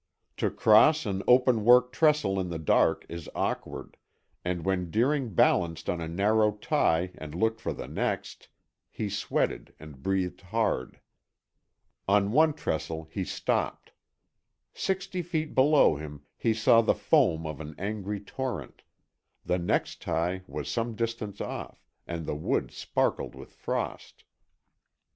To 0.37 0.49
cross 0.49 1.05
an 1.05 1.21
open 1.27 1.63
work 1.63 1.91
trestle 1.91 2.39
in 2.39 2.49
the 2.49 2.57
dark 2.57 3.05
is 3.07 3.29
awkward, 3.35 3.97
and 4.43 4.65
when 4.65 4.89
Deering 4.89 5.35
balanced 5.35 5.87
on 5.91 6.01
a 6.01 6.07
narrow 6.07 6.53
tie 6.53 7.11
and 7.19 7.35
looked 7.35 7.61
for 7.61 7.71
the 7.71 7.87
next, 7.87 8.47
he 8.89 9.11
sweated 9.11 9.75
and 9.79 10.01
breathed 10.01 10.41
hard. 10.41 10.99
On 12.07 12.31
one 12.31 12.53
trestle 12.55 13.09
he 13.11 13.23
stopped. 13.23 13.91
Sixty 14.73 15.21
feet 15.21 15.53
below 15.53 15.95
him, 15.97 16.23
he 16.35 16.55
saw 16.55 16.81
the 16.81 16.95
foam 16.95 17.45
of 17.45 17.59
an 17.61 17.75
angry 17.77 18.19
torrent; 18.19 18.81
the 19.45 19.59
next 19.59 20.01
tie 20.01 20.41
was 20.47 20.67
some 20.67 20.95
distance 20.95 21.39
off, 21.39 21.85
and 22.07 22.25
the 22.25 22.33
wood 22.33 22.71
sparkled 22.71 23.35
with 23.35 23.53
frost. 23.53 24.23